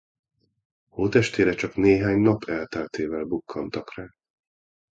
[0.89, 4.09] Holttestére csak néhány nap elteltével bukkantak rá.